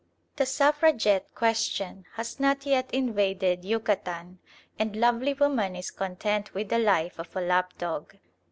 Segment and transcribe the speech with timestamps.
[0.37, 4.39] The Suffragette question has not yet invaded Yucatan,
[4.79, 8.15] and lovely woman is content with the life of a lapdog.